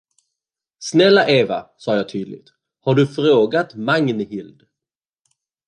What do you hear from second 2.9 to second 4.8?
du frågat Magnhild?